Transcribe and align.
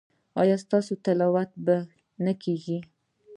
ایا 0.41 0.55
ستاسو 0.63 0.93
تلاوت 1.05 1.49
به 1.65 1.75
نه 2.23 2.33
کیږي؟ 2.43 2.79